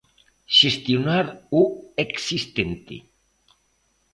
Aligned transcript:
Xestionar 0.59 1.25
o 1.61 1.65
existente. 2.05 2.95